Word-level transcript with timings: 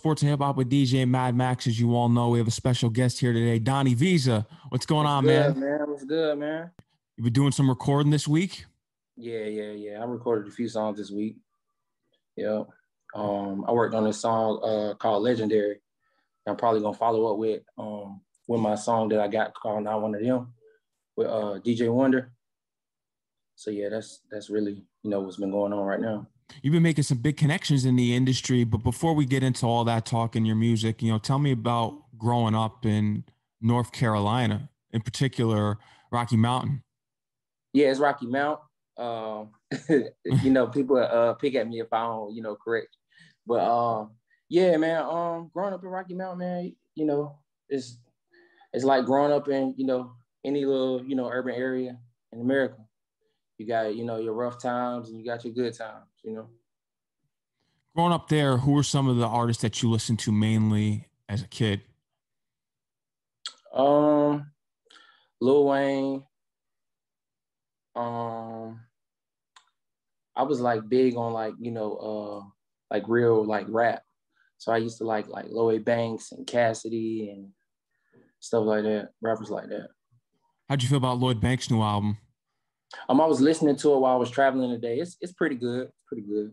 Sports 0.00 0.22
and 0.22 0.30
Hip 0.30 0.40
Hop 0.40 0.56
with 0.56 0.70
DJ 0.70 1.06
Mad 1.06 1.36
Max. 1.36 1.66
As 1.66 1.78
you 1.78 1.94
all 1.94 2.08
know, 2.08 2.30
we 2.30 2.38
have 2.38 2.48
a 2.48 2.50
special 2.50 2.88
guest 2.88 3.20
here 3.20 3.34
today, 3.34 3.58
Donnie 3.58 3.92
Visa. 3.92 4.46
What's 4.70 4.86
going 4.86 5.06
on, 5.06 5.24
good, 5.24 5.58
man? 5.58 5.60
man? 5.60 5.90
What's 5.90 6.04
good, 6.06 6.38
man? 6.38 6.70
You've 7.18 7.24
been 7.24 7.34
doing 7.34 7.52
some 7.52 7.68
recording 7.68 8.10
this 8.10 8.26
week? 8.26 8.64
Yeah, 9.18 9.44
yeah, 9.44 9.72
yeah. 9.72 10.00
I 10.00 10.04
recorded 10.06 10.50
a 10.50 10.54
few 10.54 10.70
songs 10.70 10.96
this 10.96 11.10
week. 11.10 11.36
Yeah. 12.34 12.62
Um, 13.14 13.66
I 13.68 13.72
worked 13.72 13.94
on 13.94 14.06
a 14.06 14.12
song 14.14 14.62
uh, 14.64 14.94
called 14.94 15.22
Legendary. 15.22 15.82
I'm 16.46 16.56
probably 16.56 16.80
gonna 16.80 16.96
follow 16.96 17.30
up 17.30 17.38
with 17.38 17.60
um 17.76 18.22
with 18.48 18.62
my 18.62 18.76
song 18.76 19.10
that 19.10 19.20
I 19.20 19.28
got 19.28 19.52
called 19.52 19.84
Not 19.84 20.00
One 20.00 20.14
of 20.14 20.22
Them 20.22 20.54
with 21.14 21.26
uh 21.26 21.60
DJ 21.62 21.92
Wonder. 21.92 22.32
So 23.54 23.70
yeah, 23.70 23.90
that's 23.90 24.22
that's 24.30 24.48
really 24.48 24.82
you 25.02 25.10
know 25.10 25.20
what's 25.20 25.36
been 25.36 25.50
going 25.50 25.74
on 25.74 25.84
right 25.84 26.00
now 26.00 26.26
you've 26.62 26.72
been 26.72 26.82
making 26.82 27.04
some 27.04 27.18
big 27.18 27.36
connections 27.36 27.84
in 27.84 27.96
the 27.96 28.14
industry. 28.14 28.64
But 28.64 28.78
before 28.78 29.14
we 29.14 29.26
get 29.26 29.42
into 29.42 29.66
all 29.66 29.84
that 29.84 30.06
talk 30.06 30.36
in 30.36 30.44
your 30.44 30.56
music, 30.56 31.02
you 31.02 31.10
know, 31.10 31.18
tell 31.18 31.38
me 31.38 31.52
about 31.52 32.02
growing 32.18 32.54
up 32.54 32.84
in 32.84 33.24
North 33.60 33.92
Carolina, 33.92 34.68
in 34.92 35.00
particular 35.02 35.78
Rocky 36.10 36.36
Mountain. 36.36 36.82
Yeah, 37.72 37.90
it's 37.90 38.00
Rocky 38.00 38.26
Mount. 38.26 38.60
Um, 38.96 39.50
you 39.88 40.50
know, 40.50 40.66
people 40.66 40.96
uh, 40.96 41.34
pick 41.34 41.54
at 41.54 41.68
me 41.68 41.80
if 41.80 41.92
I 41.92 42.02
don't, 42.02 42.34
you 42.34 42.42
know, 42.42 42.56
correct. 42.56 42.96
But 43.46 43.60
um, 43.60 44.10
yeah, 44.48 44.76
man. 44.76 45.02
Um, 45.02 45.50
growing 45.52 45.72
up 45.72 45.82
in 45.82 45.88
Rocky 45.88 46.14
Mountain, 46.14 46.38
man, 46.38 46.76
you 46.94 47.06
know, 47.06 47.38
it's 47.68 47.98
it's 48.72 48.84
like 48.84 49.04
growing 49.04 49.32
up 49.32 49.48
in 49.48 49.74
you 49.76 49.86
know 49.86 50.12
any 50.44 50.64
little 50.64 51.04
you 51.04 51.14
know 51.14 51.28
urban 51.30 51.54
area 51.54 51.98
in 52.32 52.40
America 52.40 52.76
you 53.60 53.66
got 53.66 53.94
you 53.94 54.04
know 54.04 54.16
your 54.16 54.32
rough 54.32 54.58
times 54.60 55.10
and 55.10 55.18
you 55.18 55.24
got 55.24 55.44
your 55.44 55.52
good 55.52 55.76
times 55.76 56.06
you 56.22 56.32
know? 56.32 56.48
Growing 57.94 58.12
up 58.12 58.28
there 58.28 58.58
who 58.58 58.72
were 58.72 58.82
some 58.82 59.08
of 59.08 59.16
the 59.16 59.26
artists 59.26 59.62
that 59.62 59.82
you 59.82 59.90
listened 59.90 60.18
to 60.20 60.32
mainly 60.32 61.08
as 61.28 61.42
a 61.42 61.48
kid? 61.48 61.82
Um 63.74 64.50
lil 65.40 65.64
wayne 65.64 66.22
um 67.96 68.80
i 70.36 70.42
was 70.42 70.60
like 70.60 70.86
big 70.88 71.16
on 71.16 71.32
like 71.32 71.54
you 71.58 71.70
know 71.70 71.96
uh 71.96 72.46
like 72.92 73.04
real 73.08 73.44
like 73.44 73.66
rap. 73.68 74.02
So 74.58 74.72
i 74.72 74.76
used 74.76 74.98
to 74.98 75.04
like 75.04 75.28
like 75.28 75.46
lloyd 75.48 75.84
banks 75.84 76.32
and 76.32 76.46
cassidy 76.46 77.30
and 77.30 77.48
stuff 78.40 78.64
like 78.64 78.84
that 78.84 79.10
rappers 79.20 79.50
like 79.50 79.68
that. 79.68 79.88
How'd 80.68 80.82
you 80.82 80.88
feel 80.88 80.98
about 80.98 81.18
lloyd 81.18 81.40
banks 81.40 81.70
new 81.70 81.82
album 81.82 82.18
um, 83.08 83.20
I 83.20 83.26
was 83.26 83.40
listening 83.40 83.76
to 83.76 83.94
it 83.94 83.98
while 83.98 84.14
I 84.14 84.18
was 84.18 84.30
traveling 84.30 84.70
today. 84.70 84.98
It's 84.98 85.16
it's 85.20 85.32
pretty 85.32 85.56
good. 85.56 85.88
It's 85.88 86.02
pretty 86.06 86.26
good. 86.26 86.52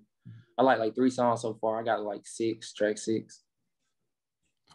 I 0.57 0.63
like 0.63 0.80
like 0.80 0.95
three 0.95 1.09
songs 1.09 1.41
so 1.41 1.57
far. 1.59 1.80
I 1.80 1.83
got 1.83 2.02
like 2.03 2.21
six, 2.25 2.73
track 2.73 2.97
six. 2.97 3.43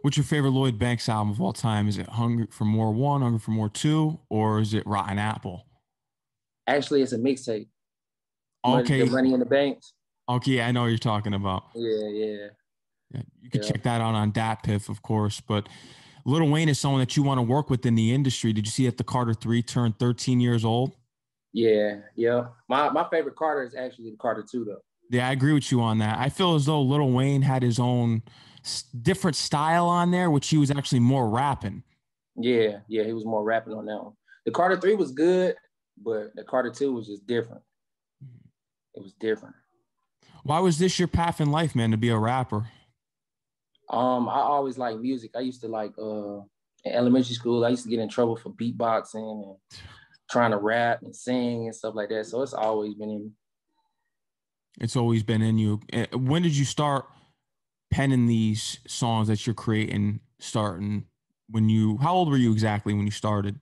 What's 0.03 0.17
your 0.17 0.25
favorite 0.25 0.51
Lloyd 0.51 0.79
Banks 0.79 1.09
album 1.09 1.33
of 1.33 1.41
all 1.41 1.53
time? 1.53 1.89
Is 1.89 1.99
it 1.99 2.09
Hungry 2.09 2.49
for 2.51 2.65
More 2.65 2.93
One, 2.93 3.23
Hungry 3.23 3.39
for 3.39 3.53
More 3.53 3.69
Two, 3.69 4.21
or 4.29 4.61
is 4.61 4.75
it 4.75 4.85
Rotten 4.87 5.19
Apple? 5.19 5.67
Actually, 6.67 7.03
it's 7.03 7.13
a 7.13 7.19
mixtape. 7.19 7.69
Okay. 8.65 8.99
Money, 8.99 9.05
the 9.05 9.11
Money 9.11 9.35
in 9.35 9.41
the 9.41 9.47
Banks. 9.47 9.95
Okay, 10.29 10.61
I 10.61 10.73
know 10.73 10.83
what 10.83 10.89
you're 10.89 10.99
talking 10.99 11.35
about. 11.35 11.65
Yeah, 11.75 12.09
yeah. 12.09 12.47
Yeah, 13.13 13.23
you 13.41 13.51
can 13.51 13.63
yeah. 13.63 13.69
check 13.69 13.83
that 13.83 14.01
out 14.01 14.15
on 14.15 14.33
DatPiff, 14.33 14.89
of 14.89 15.03
course. 15.03 15.41
But 15.41 15.69
Little 16.25 16.49
Wayne 16.49 16.69
is 16.69 16.79
someone 16.79 17.01
that 17.01 17.17
you 17.17 17.23
want 17.23 17.39
to 17.39 17.43
work 17.43 17.71
with 17.71 17.85
in 17.85 17.95
the 17.95 18.13
industry. 18.13 18.53
Did 18.53 18.67
you 18.67 18.71
see 18.71 18.87
that 18.87 18.97
the 18.97 19.05
Carter 19.05 19.35
Three 19.35 19.63
turned 19.63 19.99
13 19.99 20.41
years 20.41 20.65
old? 20.65 20.97
Yeah, 21.53 21.99
yeah. 22.17 22.47
My 22.69 22.91
my 22.91 23.07
favorite 23.11 23.37
Carter 23.37 23.63
is 23.63 23.75
actually 23.75 24.11
the 24.11 24.17
Carter 24.17 24.45
Two, 24.49 24.65
though. 24.65 24.83
Yeah, 25.11 25.29
I 25.29 25.33
agree 25.33 25.53
with 25.53 25.71
you 25.71 25.81
on 25.81 25.99
that. 25.99 26.19
I 26.19 26.29
feel 26.29 26.55
as 26.55 26.65
though 26.67 26.81
Lil 26.81 27.11
Wayne 27.11 27.43
had 27.43 27.63
his 27.63 27.79
own 27.79 28.23
different 29.03 29.37
style 29.37 29.87
on 29.87 30.11
there, 30.11 30.31
which 30.31 30.49
he 30.49 30.57
was 30.57 30.71
actually 30.71 31.01
more 31.01 31.29
rapping. 31.29 31.83
Yeah, 32.37 32.79
yeah, 32.89 33.05
he 33.05 33.13
was 33.13 33.27
more 33.27 33.45
rapping 33.45 33.75
on 33.75 33.85
that 33.87 34.03
one. 34.03 34.15
The 34.47 34.53
Carter 34.53 34.81
Three 34.81 34.95
was 34.95 35.13
good, 35.13 35.55
but 36.03 36.35
the 36.35 36.45
Carter 36.45 36.71
Two 36.71 36.95
was 36.95 37.07
just 37.07 37.27
different. 37.27 37.63
It 38.95 39.03
was 39.03 39.13
different. 39.15 39.55
Why 40.45 40.59
was 40.61 40.79
this 40.79 40.99
your 40.99 41.09
path 41.09 41.41
in 41.41 41.51
life, 41.51 41.75
man, 41.75 41.91
to 41.91 41.97
be 41.97 42.09
a 42.09 42.19
rapper? 42.19 42.69
Um, 43.91 44.29
I 44.29 44.41
always 44.41 44.79
liked 44.79 45.01
music. 45.01 45.33
I 45.37 45.41
used 45.41 45.61
to 45.61 45.69
like 45.69 45.93
uh 45.99 46.41
in 46.85 46.93
elementary 46.93 47.35
school, 47.35 47.65
I 47.65 47.69
used 47.69 47.85
to 47.85 47.91
get 47.91 48.01
in 48.01 48.09
trouble 48.09 48.37
for 48.37 48.51
beatboxing 48.51 49.17
and 49.45 49.57
trying 50.33 50.51
to 50.51 50.57
rap 50.57 51.03
and 51.03 51.15
sing 51.15 51.67
and 51.67 51.75
stuff 51.75 51.95
like 51.95 52.09
that. 52.09 52.27
So 52.27 52.43
it's 52.43 52.55
always 52.55 52.95
been 52.95 53.11
in 53.11 53.25
me. 53.25 53.31
It's 54.81 54.97
always 54.97 55.23
been 55.23 55.43
in 55.43 55.59
you. 55.59 55.81
Eh, 55.93 56.07
when 56.15 56.43
did 56.43 56.57
you 56.57 56.65
start 56.65 57.05
penning 57.91 58.27
these 58.27 58.81
songs 58.87 59.29
that 59.29 59.47
you're 59.47 59.55
creating? 59.55 60.21
Starting 60.41 61.05
when 61.51 61.69
you, 61.69 61.99
how 61.99 62.15
old 62.15 62.29
were 62.31 62.37
you 62.37 62.51
exactly 62.51 62.95
when 62.95 63.05
you 63.05 63.13
started? 63.13 63.61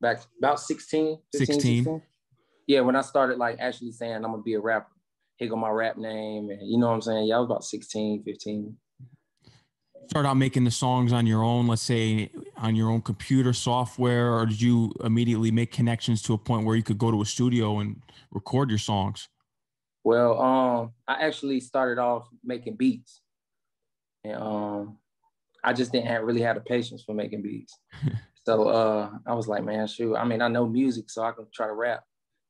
Back 0.00 0.20
about 0.38 0.60
16, 0.60 1.16
15, 1.32 1.46
16. 1.46 1.84
16. 1.84 2.02
Yeah, 2.66 2.80
when 2.80 2.96
I 2.96 3.00
started 3.00 3.38
like 3.38 3.58
actually 3.58 3.92
saying 3.92 4.16
I'm 4.16 4.22
gonna 4.22 4.42
be 4.42 4.54
a 4.54 4.60
rapper. 4.60 4.90
Here 5.36 5.48
go 5.48 5.56
my 5.56 5.70
rap 5.70 5.96
name, 5.96 6.50
and 6.50 6.68
you 6.68 6.78
know 6.78 6.88
what 6.88 6.94
I'm 6.94 7.02
saying. 7.02 7.26
Yeah, 7.26 7.36
I 7.36 7.38
was 7.38 7.46
about 7.46 7.64
16, 7.64 8.24
15 8.24 8.76
start 10.10 10.26
out 10.26 10.36
making 10.36 10.64
the 10.64 10.70
songs 10.72 11.12
on 11.12 11.24
your 11.24 11.44
own, 11.44 11.68
let's 11.68 11.82
say 11.82 12.32
on 12.56 12.74
your 12.74 12.90
own 12.90 13.00
computer 13.00 13.52
software, 13.52 14.34
or 14.34 14.44
did 14.44 14.60
you 14.60 14.92
immediately 15.04 15.52
make 15.52 15.70
connections 15.70 16.20
to 16.20 16.34
a 16.34 16.38
point 16.38 16.66
where 16.66 16.74
you 16.74 16.82
could 16.82 16.98
go 16.98 17.12
to 17.12 17.22
a 17.22 17.24
studio 17.24 17.78
and 17.78 18.02
record 18.32 18.70
your 18.70 18.78
songs? 18.78 19.28
Well, 20.02 20.42
um, 20.42 20.92
I 21.06 21.24
actually 21.24 21.60
started 21.60 22.00
off 22.00 22.26
making 22.42 22.74
beats, 22.74 23.20
and 24.24 24.34
um, 24.34 24.98
I 25.62 25.72
just 25.72 25.92
didn't 25.92 26.08
have, 26.08 26.24
really 26.24 26.42
have 26.42 26.56
the 26.56 26.62
patience 26.62 27.04
for 27.04 27.14
making 27.14 27.42
beats. 27.42 27.78
so 28.44 28.66
uh, 28.68 29.10
I 29.24 29.34
was 29.34 29.46
like, 29.46 29.62
man, 29.62 29.86
shoot. 29.86 30.16
I 30.16 30.24
mean, 30.24 30.42
I 30.42 30.48
know 30.48 30.66
music, 30.66 31.08
so 31.08 31.22
I 31.22 31.30
can 31.30 31.46
try 31.54 31.68
to 31.68 31.72
rap. 31.72 32.02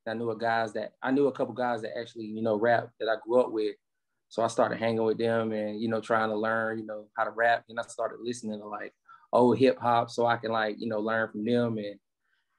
I 0.06 0.14
knew 0.14 0.30
a 0.30 0.38
guys 0.38 0.72
that 0.72 0.94
I 1.02 1.10
knew 1.10 1.26
a 1.26 1.32
couple 1.32 1.52
guys 1.52 1.82
that 1.82 1.96
actually, 1.96 2.24
you 2.24 2.40
know, 2.40 2.56
rap 2.56 2.88
that 3.00 3.08
I 3.10 3.16
grew 3.22 3.38
up 3.38 3.52
with. 3.52 3.76
So 4.30 4.42
I 4.42 4.46
started 4.46 4.78
hanging 4.78 5.02
with 5.02 5.18
them 5.18 5.50
and, 5.50 5.80
you 5.80 5.88
know, 5.88 6.00
trying 6.00 6.28
to 6.28 6.36
learn, 6.36 6.78
you 6.78 6.86
know, 6.86 7.06
how 7.16 7.24
to 7.24 7.30
rap. 7.30 7.64
And 7.68 7.78
I 7.80 7.82
started 7.82 8.20
listening 8.22 8.60
to 8.60 8.66
like 8.66 8.94
old 9.32 9.58
hip 9.58 9.76
hop 9.78 10.08
so 10.08 10.24
I 10.24 10.36
can 10.36 10.52
like, 10.52 10.76
you 10.78 10.88
know, 10.88 11.00
learn 11.00 11.28
from 11.30 11.44
them 11.44 11.78
and, 11.78 11.98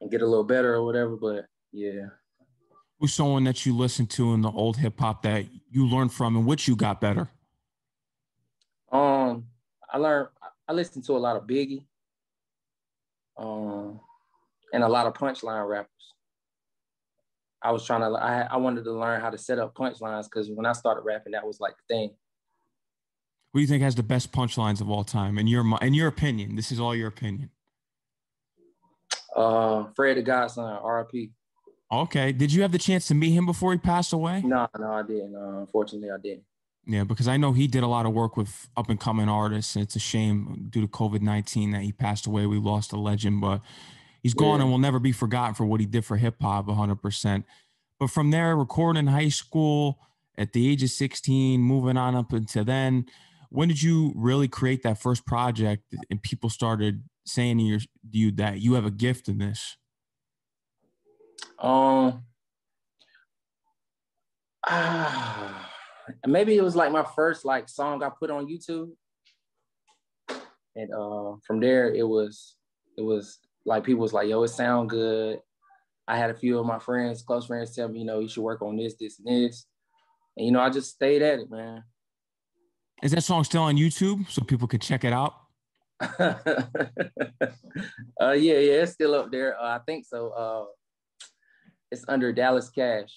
and 0.00 0.10
get 0.10 0.20
a 0.20 0.26
little 0.26 0.44
better 0.44 0.74
or 0.74 0.84
whatever. 0.84 1.16
But 1.16 1.46
yeah. 1.72 2.08
Who's 3.00 3.14
someone 3.14 3.44
that 3.44 3.64
you 3.64 3.74
listened 3.74 4.10
to 4.10 4.34
in 4.34 4.42
the 4.42 4.50
old 4.50 4.76
hip 4.76 5.00
hop 5.00 5.22
that 5.22 5.46
you 5.70 5.88
learned 5.88 6.12
from 6.12 6.36
and 6.36 6.46
which 6.46 6.68
you 6.68 6.76
got 6.76 7.00
better? 7.00 7.30
Um, 8.92 9.46
I 9.90 9.96
learned 9.96 10.28
I 10.68 10.74
listened 10.74 11.04
to 11.06 11.16
a 11.16 11.18
lot 11.18 11.36
of 11.36 11.46
Biggie, 11.46 11.84
um, 13.38 13.98
and 14.72 14.84
a 14.84 14.88
lot 14.88 15.06
of 15.06 15.14
punchline 15.14 15.66
rappers. 15.66 15.88
I 17.62 17.70
was 17.70 17.86
trying 17.86 18.00
to 18.00 18.18
I 18.18 18.42
I 18.50 18.56
wanted 18.56 18.84
to 18.84 18.92
learn 18.92 19.20
how 19.20 19.30
to 19.30 19.38
set 19.38 19.58
up 19.58 19.74
punchlines 19.74 20.24
because 20.24 20.50
when 20.50 20.66
I 20.66 20.72
started 20.72 21.02
rapping, 21.02 21.32
that 21.32 21.46
was 21.46 21.60
like 21.60 21.74
the 21.76 21.94
thing. 21.94 22.10
What 23.52 23.58
do 23.58 23.60
you 23.62 23.68
think 23.68 23.82
has 23.82 23.94
the 23.94 24.02
best 24.02 24.32
punchlines 24.32 24.80
of 24.80 24.90
all 24.90 25.04
time? 25.04 25.38
In 25.38 25.46
your 25.46 25.64
in 25.82 25.94
your 25.94 26.08
opinion, 26.08 26.56
this 26.56 26.72
is 26.72 26.80
all 26.80 26.94
your 26.94 27.08
opinion. 27.08 27.50
Uh, 29.36 29.84
Fred 29.94 30.16
the 30.16 30.22
Godson, 30.22 30.64
RIP. 30.84 31.30
Okay. 31.90 32.32
Did 32.32 32.52
you 32.52 32.62
have 32.62 32.72
the 32.72 32.78
chance 32.78 33.06
to 33.08 33.14
meet 33.14 33.32
him 33.32 33.44
before 33.44 33.72
he 33.72 33.78
passed 33.78 34.12
away? 34.12 34.40
No, 34.42 34.66
no, 34.78 34.92
I 34.92 35.02
didn't. 35.02 35.36
Uh, 35.36 35.60
unfortunately, 35.60 36.10
I 36.10 36.16
didn't. 36.16 36.44
Yeah, 36.84 37.04
because 37.04 37.28
I 37.28 37.36
know 37.36 37.52
he 37.52 37.68
did 37.68 37.84
a 37.84 37.86
lot 37.86 38.06
of 38.06 38.12
work 38.12 38.36
with 38.36 38.68
up 38.76 38.88
and 38.90 38.98
coming 38.98 39.28
artists, 39.28 39.76
and 39.76 39.84
it's 39.84 39.94
a 39.94 40.00
shame 40.00 40.66
due 40.68 40.80
to 40.80 40.88
COVID 40.88 41.20
nineteen 41.20 41.70
that 41.72 41.82
he 41.82 41.92
passed 41.92 42.26
away. 42.26 42.46
We 42.46 42.58
lost 42.58 42.92
a 42.92 42.96
legend, 42.96 43.40
but 43.40 43.60
he's 44.22 44.34
gone 44.34 44.58
yeah. 44.58 44.62
and 44.62 44.70
will 44.70 44.78
never 44.78 44.98
be 44.98 45.12
forgotten 45.12 45.54
for 45.54 45.66
what 45.66 45.80
he 45.80 45.86
did 45.86 46.04
for 46.04 46.16
hip 46.16 46.36
hop 46.40 46.66
100%. 46.66 47.44
But 47.98 48.10
from 48.10 48.30
there, 48.30 48.56
recording 48.56 49.00
in 49.00 49.06
high 49.08 49.28
school 49.28 49.98
at 50.36 50.52
the 50.52 50.68
age 50.68 50.82
of 50.82 50.90
16, 50.90 51.60
moving 51.60 51.96
on 51.96 52.14
up 52.14 52.32
until 52.32 52.64
then, 52.64 53.06
when 53.50 53.68
did 53.68 53.82
you 53.82 54.12
really 54.16 54.48
create 54.48 54.82
that 54.82 54.98
first 54.98 55.26
project 55.26 55.94
and 56.10 56.22
people 56.22 56.48
started 56.48 57.04
saying 57.24 57.58
to 57.58 57.86
you 58.10 58.30
that 58.32 58.60
you 58.60 58.74
have 58.74 58.86
a 58.86 58.90
gift 58.90 59.28
in 59.28 59.38
this? 59.38 59.76
Um, 61.58 62.24
ah, 64.66 65.70
maybe 66.26 66.56
it 66.56 66.64
was 66.64 66.74
like 66.74 66.90
my 66.90 67.04
first 67.14 67.44
like 67.44 67.68
song 67.68 68.02
I 68.02 68.08
put 68.08 68.30
on 68.30 68.48
YouTube, 68.48 68.90
and 70.74 70.92
uh, 70.92 71.36
from 71.46 71.60
there 71.60 71.94
it 71.94 72.06
was 72.06 72.56
it 72.96 73.02
was 73.02 73.38
like 73.64 73.84
people 73.84 74.02
was 74.02 74.12
like, 74.12 74.28
yo, 74.28 74.42
it 74.42 74.48
sound 74.48 74.90
good. 74.90 75.40
I 76.08 76.16
had 76.16 76.30
a 76.30 76.34
few 76.34 76.58
of 76.58 76.66
my 76.66 76.78
friends, 76.78 77.22
close 77.22 77.46
friends, 77.46 77.74
tell 77.74 77.88
me, 77.88 78.00
you 78.00 78.04
know, 78.04 78.18
you 78.18 78.28
should 78.28 78.42
work 78.42 78.62
on 78.62 78.76
this, 78.76 78.94
this, 78.98 79.18
and 79.18 79.28
this. 79.28 79.66
And 80.36 80.46
you 80.46 80.52
know, 80.52 80.60
I 80.60 80.70
just 80.70 80.90
stayed 80.90 81.22
at 81.22 81.38
it, 81.38 81.50
man. 81.50 81.84
Is 83.02 83.12
that 83.12 83.22
song 83.22 83.44
still 83.44 83.62
on 83.62 83.76
YouTube 83.76 84.28
so 84.30 84.42
people 84.42 84.68
could 84.68 84.80
check 84.80 85.04
it 85.04 85.12
out? 85.12 85.34
uh, 86.18 86.34
yeah, 88.20 88.58
yeah, 88.58 88.82
it's 88.82 88.92
still 88.92 89.14
up 89.14 89.30
there. 89.30 89.60
Uh, 89.60 89.76
I 89.76 89.80
think 89.86 90.06
so. 90.06 90.30
Uh, 90.30 90.64
it's 91.90 92.04
under 92.08 92.32
Dallas 92.32 92.70
Cash. 92.70 93.12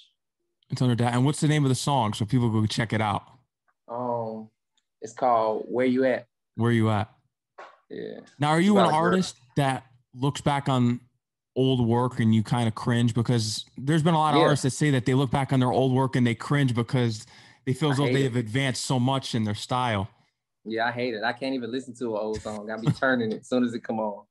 It's 0.70 0.82
under 0.82 0.96
that. 0.96 1.14
And 1.14 1.26
what's 1.26 1.40
the 1.40 1.48
name 1.48 1.64
of 1.64 1.70
the 1.70 1.76
song 1.76 2.14
so 2.14 2.26
people 2.26 2.50
go 2.50 2.66
check 2.66 2.94
it 2.94 3.02
out? 3.02 3.24
Um, 3.88 4.50
It's 5.02 5.14
called 5.14 5.66
Where 5.68 5.86
You 5.86 6.06
At. 6.06 6.26
Where 6.56 6.72
You 6.72 6.90
At. 6.90 7.10
Yeah. 7.90 8.20
Now, 8.40 8.50
are 8.50 8.60
you 8.60 8.78
an 8.78 8.86
artist 8.86 9.38
that 9.58 9.86
looks 10.18 10.42
back 10.42 10.70
on 10.70 11.00
old 11.56 11.86
work 11.86 12.20
and 12.20 12.36
you 12.36 12.44
kind 12.44 12.68
of 12.68 12.76
cringe 12.76 13.14
because 13.14 13.66
there's 13.78 14.04
been 14.04 14.14
a 14.14 14.20
lot 14.20 14.34
of 14.34 14.40
yeah. 14.40 14.44
artists 14.44 14.64
that 14.64 14.72
say 14.72 14.92
that 14.92 15.06
they 15.06 15.14
look 15.14 15.32
back 15.32 15.54
on 15.54 15.60
their 15.60 15.72
old 15.72 15.94
work 15.94 16.16
and 16.16 16.28
they 16.28 16.36
cringe 16.36 16.74
because 16.74 17.26
they 17.66 17.74
feel 17.74 17.92
as 17.92 17.98
though 17.98 18.06
they 18.12 18.24
have 18.24 18.36
advanced 18.36 18.86
so 18.86 19.00
much 19.00 19.34
in 19.34 19.44
their 19.44 19.56
style. 19.56 20.10
Yeah, 20.66 20.88
I 20.88 20.92
hate 20.92 21.14
it. 21.14 21.24
I 21.24 21.34
can't 21.34 21.56
even 21.56 21.72
listen 21.72 21.96
to 21.96 22.16
an 22.16 22.22
old 22.22 22.42
song. 22.42 22.70
I'll 22.70 22.82
be 22.82 22.92
turning 22.92 23.32
it 23.32 23.42
as 23.42 23.50
soon 23.50 23.64
as 23.64 23.74
it 23.74 23.84
come 23.84 24.00
on. 24.00 24.26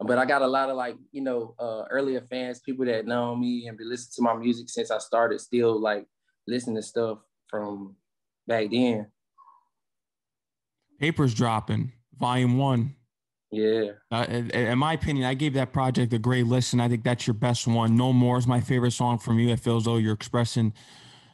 But 0.00 0.18
I 0.18 0.24
got 0.24 0.42
a 0.42 0.46
lot 0.46 0.68
of 0.68 0.76
like, 0.76 0.96
you 1.12 1.22
know, 1.22 1.54
uh, 1.58 1.84
earlier 1.90 2.20
fans, 2.20 2.60
people 2.60 2.84
that 2.86 3.06
know 3.06 3.36
me 3.36 3.66
and 3.68 3.78
be 3.78 3.84
listening 3.84 4.12
to 4.16 4.22
my 4.22 4.34
music 4.34 4.68
since 4.68 4.90
I 4.90 4.98
started, 4.98 5.40
still 5.40 5.80
like 5.80 6.06
listening 6.46 6.76
to 6.76 6.82
stuff 6.82 7.18
from 7.48 7.96
back 8.46 8.70
then. 8.70 9.06
Papers 10.98 11.34
dropping, 11.34 11.92
volume 12.18 12.58
one. 12.58 12.94
Yeah. 13.52 13.90
Uh, 14.10 14.24
in 14.54 14.78
my 14.78 14.94
opinion, 14.94 15.26
I 15.26 15.34
gave 15.34 15.52
that 15.54 15.72
project 15.74 16.12
a 16.14 16.18
great 16.18 16.46
listen. 16.46 16.80
I 16.80 16.88
think 16.88 17.04
that's 17.04 17.26
your 17.26 17.34
best 17.34 17.66
one. 17.66 17.96
No 17.96 18.12
More 18.12 18.38
is 18.38 18.46
my 18.46 18.60
favorite 18.60 18.92
song 18.92 19.18
from 19.18 19.38
you. 19.38 19.50
It 19.50 19.60
feels 19.60 19.84
though 19.84 19.98
you're 19.98 20.14
expressing 20.14 20.72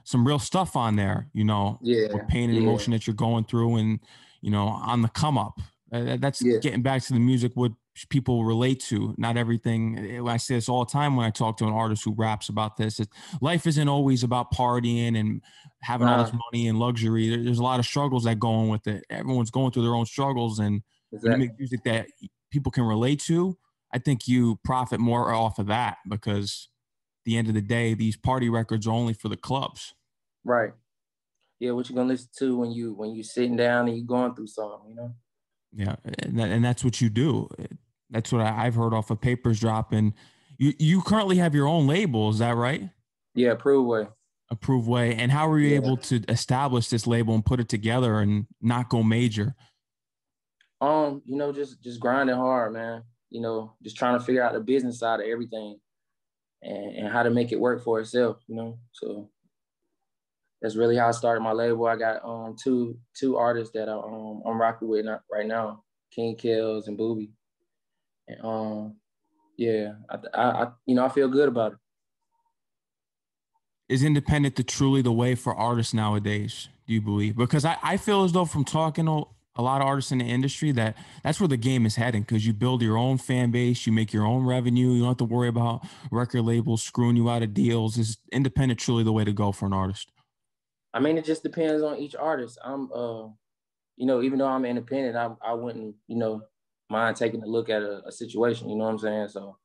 some 0.03 0.27
real 0.27 0.41
stuff 0.41 0.75
on 0.75 0.97
there, 0.97 1.29
you 1.33 1.45
know, 1.45 1.79
yeah, 1.81 2.09
pain 2.29 2.51
and 2.51 2.59
yeah. 2.59 2.65
emotion 2.65 2.93
that 2.93 3.07
you're 3.07 3.15
going 3.15 3.45
through 3.45 3.77
and, 3.77 4.01
you 4.41 4.51
know, 4.51 4.67
on 4.67 5.03
the 5.03 5.09
come 5.09 5.39
up. 5.39 5.61
Uh, 5.93 6.17
that's 6.19 6.43
yeah. 6.43 6.59
getting 6.59 6.83
back 6.83 7.03
to 7.03 7.13
the 7.13 7.21
music, 7.21 7.53
what 7.55 7.73
people 8.11 8.45
relate 8.45 8.81
to. 8.81 9.15
Not 9.17 9.37
everything. 9.37 9.99
Eh, 9.99 10.23
I 10.23 10.37
say 10.39 10.57
this 10.57 10.69
all 10.69 10.85
the 10.85 10.91
time 10.91 11.15
when 11.15 11.25
I 11.25 11.31
talk 11.31 11.57
to 11.59 11.67
an 11.67 11.73
artist 11.73 12.05
who 12.05 12.15
raps 12.15 12.49
about 12.49 12.77
this. 12.77 13.01
Life 13.41 13.67
isn't 13.67 13.89
always 13.89 14.25
about 14.25 14.53
partying 14.53 15.19
and 15.19 15.41
having 15.83 16.09
all 16.09 16.25
this 16.25 16.33
money 16.33 16.69
and 16.69 16.79
luxury. 16.79 17.29
There's 17.45 17.59
a 17.59 17.63
lot 17.63 17.79
of 17.79 17.87
struggles 17.87 18.25
that 18.25 18.41
go 18.41 18.49
on 18.49 18.69
with 18.69 18.87
it. 18.89 19.05
Everyone's 19.09 19.51
going 19.51 19.71
through 19.71 19.83
their 19.85 19.95
own 19.95 20.07
struggles, 20.07 20.59
and 20.59 20.83
exactly. 21.13 21.31
when 21.31 21.41
you 21.41 21.49
make 21.49 21.59
music 21.59 21.85
that 21.85 22.07
people 22.51 22.73
can 22.73 22.85
relate 22.85 23.21
to, 23.21 23.57
I 23.93 23.99
think 23.99 24.29
you 24.29 24.59
profit 24.65 25.01
more 25.01 25.33
off 25.33 25.59
of 25.59 25.67
that 25.67 25.99
because 26.09 26.69
the 27.25 27.37
end 27.37 27.49
of 27.49 27.55
the 27.55 27.61
day, 27.61 27.95
these 27.95 28.17
party 28.17 28.49
records 28.49 28.87
are 28.87 28.93
only 28.93 29.13
for 29.13 29.29
the 29.29 29.37
clubs. 29.37 29.95
Right. 30.45 30.73
Yeah, 31.61 31.73
what 31.73 31.89
you 31.89 31.95
gonna 31.95 32.09
listen 32.09 32.29
to 32.39 32.57
when 32.57 32.71
you 32.71 32.95
when 32.95 33.11
you 33.11 33.25
sitting 33.25 33.57
down 33.57 33.89
and 33.89 33.97
you 33.97 34.05
going 34.05 34.35
through 34.35 34.47
something, 34.47 34.91
you 34.91 34.95
know? 34.95 35.13
Yeah, 35.73 35.97
and, 36.05 36.39
that, 36.39 36.51
and 36.51 36.65
that's 36.65 36.85
what 36.85 37.01
you 37.01 37.11
do. 37.11 37.49
That's 38.11 38.33
what 38.33 38.41
I, 38.41 38.65
have 38.65 38.75
heard 38.75 38.95
off 38.95 39.11
of 39.11 39.21
Papers 39.21 39.61
dropping. 39.61 40.15
You, 40.57 40.73
you 40.79 41.03
currently 41.03 41.37
have 41.37 41.55
your 41.55 41.67
own 41.67 41.87
label, 41.87 42.31
is 42.31 42.39
that 42.39 42.57
right? 42.57 42.89
Yeah, 43.35 43.51
Approved 43.51 43.89
Way. 43.89 44.07
Approved 44.51 44.89
Way. 44.89 45.15
And 45.15 45.31
how 45.31 45.49
were 45.49 45.59
you 45.59 45.69
yeah. 45.69 45.77
able 45.77 45.99
to 45.99 46.23
establish 46.29 46.89
this 46.89 47.07
label 47.07 47.35
and 47.35 47.45
put 47.45 47.61
it 47.61 47.69
together 47.69 48.19
and 48.19 48.47
not 48.63 48.89
go 48.89 49.03
major? 49.03 49.55
Um, 50.81 51.23
you 51.25 51.37
know, 51.37 51.53
just 51.53 51.83
just 51.83 52.01
grinding 52.01 52.37
hard, 52.37 52.73
man. 52.73 53.03
You 53.31 53.41
know, 53.41 53.75
just 53.83 53.97
trying 53.97 54.19
to 54.19 54.25
figure 54.25 54.43
out 54.43 54.53
the 54.53 54.61
business 54.61 55.01
side 55.01 55.21
of 55.21 55.27
everything 55.27 55.79
and, 56.63 56.97
and 56.97 57.09
how 57.09 57.23
to 57.23 57.31
make 57.31 57.53
it 57.53 57.61
work 57.61 57.83
for 57.83 58.01
itself, 58.01 58.39
you 58.47 58.55
know. 58.55 58.79
So 58.93 59.29
that's 60.63 60.77
really 60.77 60.97
how 60.97 61.09
I 61.09 61.13
started 61.13 61.41
my 61.41 61.53
label. 61.53 61.87
I 61.87 61.97
got 61.97 62.25
um 62.25 62.57
two 62.63 62.99
two 63.15 63.37
artists 63.37 63.73
that 63.75 63.89
I, 63.89 63.93
um 63.93 64.43
I'm 64.47 64.61
rocking 64.61 64.89
with 64.89 65.07
right 65.31 65.47
now, 65.47 65.83
King 66.13 66.37
Kells 66.37 66.89
and 66.89 66.97
Booby. 66.97 67.33
And, 68.29 68.45
um, 68.45 68.97
yeah, 69.57 69.93
I, 70.09 70.19
I, 70.35 70.69
you 70.87 70.95
know, 70.95 71.05
I 71.05 71.09
feel 71.09 71.29
good 71.29 71.49
about 71.49 71.73
it. 71.73 71.79
Is 73.89 74.05
independent 74.05 74.57
the 74.57 74.63
truly 74.63 75.01
the 75.03 75.13
way 75.13 75.35
for 75.35 75.55
artists 75.55 75.95
nowadays? 75.95 76.69
Do 76.87 76.93
you 76.93 77.01
believe? 77.01 77.37
Because 77.37 77.65
I, 77.65 77.77
I 77.83 77.97
feel 77.97 78.23
as 78.25 78.33
though 78.33 78.45
from 78.45 78.65
talking 78.65 79.07
to 79.07 79.29
a 79.59 79.63
lot 79.63 79.81
of 79.81 79.89
artists 79.89 80.13
in 80.13 80.19
the 80.19 80.25
industry 80.25 80.71
that 80.73 80.97
that's 81.25 81.41
where 81.41 81.49
the 81.49 81.57
game 81.57 81.85
is 81.85 81.97
heading 81.97 82.23
because 82.23 82.47
you 82.47 82.53
build 82.53 82.81
your 82.81 82.97
own 82.97 83.19
fan 83.19 83.51
base, 83.51 83.87
you 83.87 83.93
make 83.93 84.13
your 84.13 84.25
own 84.25 84.47
revenue, 84.47 84.93
you 84.93 85.01
don't 85.01 85.09
have 85.09 85.17
to 85.17 85.25
worry 85.25 85.49
about 85.49 85.85
record 86.13 86.43
labels 86.43 86.83
screwing 86.83 87.17
you 87.17 87.29
out 87.29 87.43
of 87.43 87.53
deals. 87.53 87.99
Is 87.99 88.19
independent 88.31 88.79
truly 88.79 89.03
the 89.03 89.13
way 89.13 89.25
to 89.25 89.33
go 89.33 89.51
for 89.51 89.67
an 89.67 89.73
artist? 89.73 90.13
I 90.95 91.01
mean, 91.01 91.19
it 91.19 91.25
just 91.25 91.43
depends 91.43 91.83
on 91.83 91.99
each 91.99 92.15
artist. 92.15 92.59
I'm, 92.65 92.91
uh, 92.93 93.27
you 93.97 94.07
know, 94.07 94.23
even 94.23 94.39
though 94.39 94.47
I'm 94.47 94.65
independent, 94.65 95.17
I, 95.17 95.31
I 95.45 95.55
wouldn't, 95.55 95.97
you 96.07 96.17
know, 96.17 96.43
mind 96.89 97.17
taking 97.17 97.43
a 97.43 97.47
look 97.47 97.69
at 97.69 97.83
a, 97.83 98.03
a, 98.07 98.13
situation. 98.13 98.71
You 98.71 98.77
know 98.77 98.85
what 98.85 98.93
I'm 98.93 98.99
saying? 98.99 99.29
So 99.29 99.59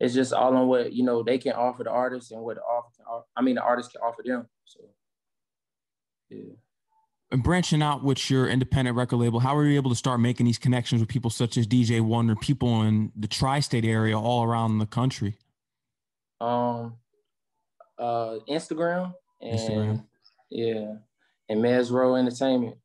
it's 0.00 0.14
just 0.14 0.32
all 0.32 0.56
on 0.56 0.68
what 0.68 0.92
you 0.92 1.04
know 1.04 1.22
they 1.22 1.38
can 1.38 1.52
offer 1.52 1.84
the 1.84 1.90
artist 1.90 2.32
and 2.32 2.42
what 2.42 2.56
the 2.56 2.62
offer 2.62 2.88
can 2.96 3.04
I 3.36 3.42
mean 3.42 3.56
the 3.56 3.62
artist 3.62 3.92
can 3.92 4.00
offer 4.00 4.22
them. 4.24 4.48
So 4.64 4.80
yeah. 6.30 6.54
And 7.32 7.42
branching 7.42 7.80
out 7.80 8.04
with 8.04 8.30
your 8.30 8.46
independent 8.46 8.94
record 8.94 9.16
label, 9.16 9.40
how 9.40 9.56
were 9.56 9.64
you 9.64 9.76
able 9.76 9.88
to 9.88 9.96
start 9.96 10.20
making 10.20 10.44
these 10.44 10.58
connections 10.58 11.00
with 11.00 11.08
people 11.08 11.30
such 11.30 11.56
as 11.56 11.66
DJ 11.66 12.02
Wonder, 12.02 12.36
people 12.36 12.82
in 12.82 13.10
the 13.16 13.26
tri-state 13.26 13.86
area 13.86 14.18
all 14.18 14.44
around 14.44 14.76
the 14.78 14.84
country? 14.84 15.38
Um, 16.42 16.96
uh, 17.98 18.36
Instagram 18.50 19.14
and 19.40 19.58
Instagram. 19.58 20.04
yeah, 20.50 20.96
and 21.48 21.64
Mesro 21.64 22.18
Entertainment. 22.18 22.76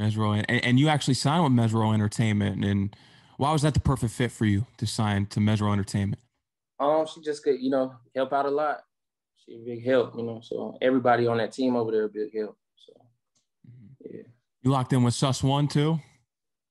Mesro, 0.00 0.42
and, 0.48 0.64
and 0.64 0.80
you 0.80 0.88
actually 0.88 1.12
signed 1.12 1.44
with 1.44 1.52
Mesro 1.52 1.92
Entertainment, 1.92 2.64
and 2.64 2.96
why 3.36 3.52
was 3.52 3.60
that 3.62 3.74
the 3.74 3.80
perfect 3.80 4.14
fit 4.14 4.32
for 4.32 4.46
you 4.46 4.66
to 4.78 4.86
sign 4.86 5.26
to 5.26 5.40
Mesro 5.40 5.70
Entertainment? 5.70 6.22
Um, 6.80 7.06
she 7.06 7.20
just 7.20 7.44
could, 7.44 7.60
you 7.60 7.68
know, 7.68 7.92
help 8.16 8.32
out 8.32 8.46
a 8.46 8.50
lot. 8.50 8.78
She 9.44 9.56
a 9.56 9.58
big 9.58 9.84
help, 9.84 10.16
you 10.16 10.22
know. 10.22 10.40
So 10.42 10.78
everybody 10.80 11.26
on 11.26 11.36
that 11.36 11.52
team 11.52 11.76
over 11.76 11.92
there 11.92 12.04
a 12.04 12.08
big 12.08 12.34
help. 12.34 12.56
You 14.64 14.70
locked 14.70 14.94
in 14.94 15.02
with 15.02 15.12
Sus 15.12 15.42
One 15.42 15.68
too? 15.68 16.00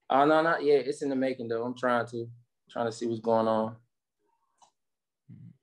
Oh 0.09 0.25
no, 0.25 0.41
not 0.41 0.63
yet. 0.63 0.87
It's 0.87 1.03
in 1.03 1.09
the 1.09 1.15
making 1.15 1.47
though. 1.47 1.63
I'm 1.63 1.77
trying 1.77 2.07
to 2.07 2.27
trying 2.69 2.87
to 2.87 2.91
see 2.91 3.05
what's 3.05 3.21
going 3.21 3.47
on. 3.47 3.75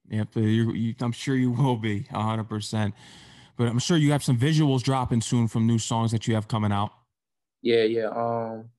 Yep, 0.09 0.37
you, 0.37 0.73
you, 0.73 0.95
I'm 1.01 1.13
sure 1.13 1.35
you 1.37 1.51
will 1.51 1.77
be 1.77 2.07
100. 2.11 2.45
percent 2.45 2.95
But 3.57 3.67
I'm 3.67 3.81
sure 3.81 3.97
you 3.97 4.13
have 4.13 4.23
some 4.23 4.39
visuals 4.39 4.83
dropping 4.83 5.21
soon 5.21 5.49
from 5.49 5.67
new 5.67 5.79
songs 5.79 6.13
that 6.13 6.29
you 6.29 6.35
have 6.37 6.47
coming 6.47 6.71
out. 6.71 6.93
Yeah, 7.63 7.83
yeah. 7.83 8.07
Um, 8.07 8.71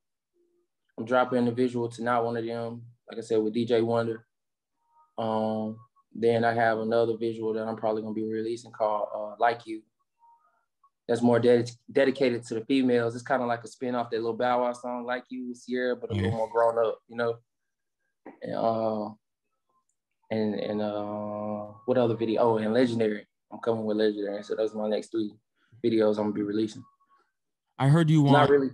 I'm 0.97 1.05
dropping 1.05 1.43
the 1.45 1.51
visual 1.51 1.89
to 1.89 2.03
not 2.03 2.23
one 2.23 2.37
of 2.37 2.45
them. 2.45 2.83
Like 3.09 3.17
I 3.17 3.21
said, 3.21 3.39
with 3.39 3.53
DJ 3.53 3.83
Wonder. 3.83 4.25
Um, 5.17 5.77
then 6.13 6.45
I 6.45 6.53
have 6.53 6.79
another 6.79 7.17
visual 7.17 7.53
that 7.53 7.67
I'm 7.67 7.75
probably 7.75 8.01
gonna 8.01 8.13
be 8.13 8.23
releasing 8.23 8.71
called 8.71 9.09
uh, 9.13 9.35
"Like 9.39 9.67
You." 9.67 9.81
That's 11.11 11.21
more 11.21 11.41
ded- 11.41 11.69
dedicated 11.91 12.45
to 12.45 12.53
the 12.53 12.61
females. 12.63 13.15
It's 13.15 13.21
kind 13.21 13.41
of 13.41 13.49
like 13.49 13.65
a 13.65 13.67
spin 13.67 13.95
off 13.95 14.09
that 14.11 14.15
little 14.15 14.31
Bow 14.31 14.61
Wow 14.61 14.71
song, 14.71 15.03
"Like 15.03 15.25
You" 15.27 15.49
with 15.49 15.61
Ciara, 15.67 15.93
but 15.93 16.09
a 16.09 16.15
yeah. 16.15 16.21
little 16.21 16.37
more 16.37 16.49
grown 16.49 16.79
up, 16.79 16.99
you 17.09 17.17
know. 17.17 17.35
And 18.41 18.55
uh, 18.55 19.09
and 20.31 20.55
and 20.55 20.81
uh, 20.81 21.65
what 21.85 21.97
other 21.97 22.15
video? 22.15 22.41
Oh, 22.41 22.57
and 22.59 22.73
Legendary. 22.73 23.27
I'm 23.51 23.59
coming 23.59 23.83
with 23.83 23.97
Legendary, 23.97 24.41
so 24.41 24.55
those 24.55 24.73
are 24.73 24.77
my 24.77 24.87
next 24.87 25.11
three 25.11 25.33
videos 25.83 26.11
I'm 26.11 26.27
gonna 26.27 26.31
be 26.31 26.43
releasing. 26.43 26.85
I 27.77 27.89
heard 27.89 28.09
you 28.09 28.21
want. 28.21 28.37
Not 28.37 28.49
really 28.49 28.69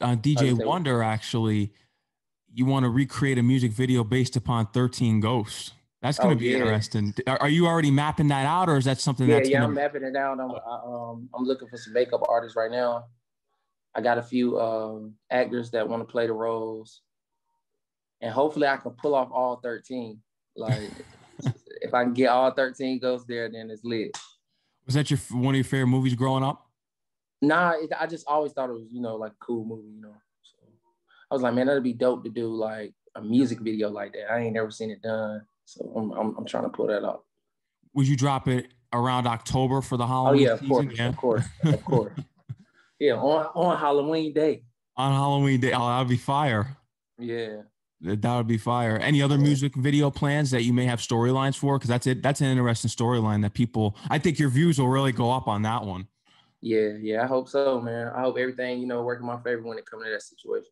uh, 0.00 0.14
DJ 0.14 0.64
Wonder 0.64 1.02
actually, 1.02 1.72
you 2.52 2.66
want 2.66 2.84
to 2.84 2.88
recreate 2.88 3.38
a 3.38 3.42
music 3.42 3.72
video 3.72 4.04
based 4.04 4.36
upon 4.36 4.68
13 4.68 5.18
Ghosts. 5.18 5.72
That's 6.04 6.18
going 6.18 6.36
to 6.36 6.44
oh, 6.44 6.46
be 6.46 6.50
yeah. 6.50 6.58
interesting. 6.58 7.14
Are 7.26 7.48
you 7.48 7.66
already 7.66 7.90
mapping 7.90 8.28
that 8.28 8.44
out, 8.44 8.68
or 8.68 8.76
is 8.76 8.84
that 8.84 9.00
something 9.00 9.26
yeah, 9.26 9.36
that's 9.36 9.48
yeah? 9.48 9.60
Gonna... 9.60 9.68
I'm 9.68 9.74
mapping 9.74 10.02
it 10.02 10.14
out. 10.14 10.38
I'm 10.38 10.50
I, 10.50 10.80
um 10.84 11.30
I'm 11.34 11.44
looking 11.44 11.66
for 11.66 11.78
some 11.78 11.94
makeup 11.94 12.22
artists 12.28 12.56
right 12.56 12.70
now. 12.70 13.06
I 13.94 14.02
got 14.02 14.18
a 14.18 14.22
few 14.22 14.60
um, 14.60 15.14
actors 15.30 15.70
that 15.70 15.88
want 15.88 16.06
to 16.06 16.12
play 16.12 16.26
the 16.26 16.34
roles, 16.34 17.00
and 18.20 18.30
hopefully 18.30 18.66
I 18.66 18.76
can 18.76 18.90
pull 18.90 19.14
off 19.14 19.30
all 19.32 19.60
13. 19.62 20.20
Like 20.56 20.90
if 21.80 21.94
I 21.94 22.04
can 22.04 22.12
get 22.12 22.26
all 22.28 22.50
13 22.50 22.98
ghosts 22.98 23.24
there, 23.26 23.50
then 23.50 23.70
it's 23.70 23.82
lit. 23.82 24.14
Was 24.84 24.96
that 24.96 25.10
your 25.10 25.18
one 25.30 25.54
of 25.54 25.56
your 25.56 25.64
favorite 25.64 25.86
movies 25.86 26.14
growing 26.14 26.44
up? 26.44 26.66
Nah, 27.40 27.76
it, 27.80 27.90
I 27.98 28.06
just 28.06 28.26
always 28.28 28.52
thought 28.52 28.68
it 28.68 28.74
was, 28.74 28.88
you 28.92 29.00
know, 29.00 29.16
like 29.16 29.32
a 29.32 29.44
cool 29.44 29.64
movie, 29.64 29.88
you 29.88 30.02
know. 30.02 30.14
So 30.42 30.56
I 31.30 31.34
was 31.34 31.40
like, 31.40 31.54
man, 31.54 31.66
that'd 31.66 31.82
be 31.82 31.94
dope 31.94 32.24
to 32.24 32.30
do 32.30 32.48
like 32.48 32.92
a 33.14 33.22
music 33.22 33.60
video 33.60 33.88
like 33.88 34.12
that. 34.12 34.30
I 34.30 34.40
ain't 34.40 34.52
never 34.52 34.70
seen 34.70 34.90
it 34.90 35.00
done. 35.00 35.46
So 35.64 35.92
I'm, 35.96 36.12
I'm, 36.12 36.36
I'm 36.38 36.46
trying 36.46 36.64
to 36.64 36.70
pull 36.70 36.86
that 36.88 37.04
off. 37.04 37.20
Would 37.94 38.08
you 38.08 38.16
drop 38.16 38.48
it 38.48 38.68
around 38.92 39.26
October 39.26 39.80
for 39.80 39.96
the 39.96 40.06
Halloween? 40.06 40.48
Oh 40.48 40.50
yeah, 40.50 40.52
of 40.52 40.66
course, 40.66 40.86
yeah. 40.94 41.08
of 41.08 41.16
course, 41.16 41.44
of 41.64 41.84
course. 41.84 42.12
yeah, 42.98 43.14
on 43.14 43.46
on 43.54 43.78
Halloween 43.78 44.32
day. 44.32 44.64
On 44.96 45.12
Halloween 45.12 45.60
day, 45.60 45.72
oh, 45.72 45.86
that'd 45.86 46.08
be 46.08 46.16
fire. 46.16 46.76
Yeah. 47.18 47.62
That 48.00 48.36
would 48.36 48.46
be 48.46 48.58
fire. 48.58 48.98
Any 48.98 49.22
other 49.22 49.38
music 49.38 49.74
video 49.74 50.10
plans 50.10 50.50
that 50.50 50.62
you 50.62 50.74
may 50.74 50.84
have 50.84 51.00
storylines 51.00 51.56
for? 51.56 51.78
Because 51.78 51.88
that's 51.88 52.06
it. 52.06 52.22
That's 52.22 52.42
an 52.42 52.48
interesting 52.48 52.90
storyline 52.90 53.40
that 53.42 53.54
people. 53.54 53.96
I 54.10 54.18
think 54.18 54.38
your 54.38 54.50
views 54.50 54.78
will 54.78 54.88
really 54.88 55.12
go 55.12 55.30
up 55.30 55.48
on 55.48 55.62
that 55.62 55.84
one. 55.84 56.08
Yeah, 56.60 56.92
yeah, 57.00 57.22
I 57.22 57.26
hope 57.26 57.48
so, 57.48 57.80
man. 57.80 58.08
I 58.08 58.20
hope 58.20 58.36
everything, 58.38 58.80
you 58.80 58.86
know, 58.86 59.02
work 59.02 59.20
in 59.20 59.26
my 59.26 59.38
favor 59.40 59.62
when 59.62 59.78
it 59.78 59.86
comes 59.86 60.04
to 60.04 60.10
that 60.10 60.22
situation. 60.22 60.70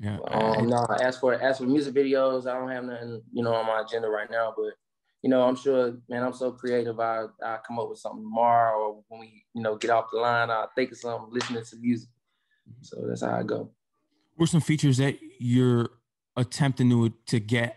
Yeah. 0.00 0.16
Um, 0.28 0.66
no, 0.68 0.86
as 1.00 1.18
for 1.18 1.34
as 1.34 1.58
for 1.58 1.64
music 1.64 1.94
videos, 1.94 2.46
I 2.46 2.54
don't 2.54 2.70
have 2.70 2.84
nothing, 2.84 3.22
you 3.32 3.44
know, 3.44 3.52
on 3.52 3.66
my 3.66 3.82
agenda 3.82 4.08
right 4.08 4.30
now. 4.30 4.54
But 4.56 4.72
you 5.22 5.28
know, 5.28 5.42
I'm 5.42 5.56
sure, 5.56 5.98
man, 6.08 6.22
I'm 6.22 6.32
so 6.32 6.50
creative. 6.52 6.98
I 6.98 7.26
I 7.44 7.58
come 7.66 7.78
up 7.78 7.90
with 7.90 7.98
something 7.98 8.22
tomorrow, 8.22 8.78
or 8.78 9.04
when 9.08 9.20
we, 9.20 9.44
you 9.54 9.62
know, 9.62 9.76
get 9.76 9.90
off 9.90 10.06
the 10.10 10.18
line, 10.18 10.48
I 10.48 10.66
think 10.74 10.90
of 10.92 10.96
something, 10.96 11.28
listening 11.30 11.62
to 11.62 11.76
music. 11.76 12.08
So 12.80 13.04
that's 13.06 13.20
how 13.20 13.38
I 13.38 13.42
go. 13.42 13.70
What 14.36 14.44
are 14.44 14.46
some 14.46 14.62
features 14.62 14.96
that 14.96 15.18
you're 15.38 15.90
attempting 16.34 16.88
to 16.88 17.12
to 17.26 17.38
get 17.38 17.76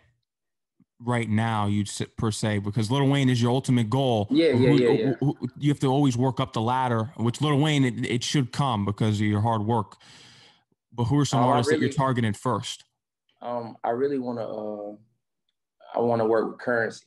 right 1.01 1.29
now? 1.29 1.67
You 1.67 1.83
per 2.15 2.31
se 2.31 2.59
because 2.59 2.89
Lil 2.89 3.09
Wayne 3.09 3.27
is 3.27 3.41
your 3.41 3.51
ultimate 3.51 3.89
goal. 3.89 4.29
Yeah, 4.31 4.53
yeah, 4.53 4.69
yeah, 4.69 4.89
yeah. 4.89 5.31
You 5.57 5.71
have 5.71 5.79
to 5.81 5.87
always 5.87 6.15
work 6.15 6.39
up 6.39 6.53
the 6.53 6.61
ladder, 6.61 7.11
which 7.17 7.41
Lil 7.41 7.59
Wayne 7.59 7.83
it, 7.83 8.05
it 8.05 8.23
should 8.23 8.53
come 8.53 8.85
because 8.85 9.19
of 9.19 9.27
your 9.27 9.41
hard 9.41 9.65
work. 9.65 9.97
But 10.93 11.05
who 11.05 11.19
are 11.19 11.25
some 11.25 11.43
um, 11.43 11.49
artists 11.49 11.71
really, 11.71 11.81
that 11.81 11.85
you're 11.85 12.05
targeting 12.05 12.33
first? 12.33 12.83
Um, 13.41 13.77
I 13.83 13.89
really 13.89 14.19
want 14.19 14.39
to. 14.39 14.45
Uh, 14.45 15.99
I 15.99 16.01
want 16.01 16.21
to 16.21 16.25
work 16.25 16.49
with 16.49 16.59
Currency. 16.59 17.05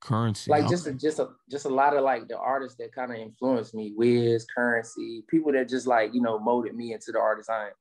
Currency, 0.00 0.50
like 0.50 0.62
okay. 0.62 0.70
just 0.70 0.86
a, 0.86 0.92
just 0.94 1.18
a 1.18 1.28
just 1.50 1.66
a 1.66 1.68
lot 1.68 1.94
of 1.94 2.02
like 2.02 2.26
the 2.26 2.38
artists 2.38 2.78
that 2.78 2.94
kind 2.94 3.12
of 3.12 3.18
influenced 3.18 3.74
me. 3.74 3.92
Wiz, 3.94 4.46
Currency, 4.54 5.24
people 5.28 5.52
that 5.52 5.68
just 5.68 5.86
like 5.86 6.14
you 6.14 6.22
know 6.22 6.38
molded 6.38 6.74
me 6.74 6.94
into 6.94 7.12
the 7.12 7.18
artist 7.18 7.50
I 7.50 7.66
am. 7.66 7.72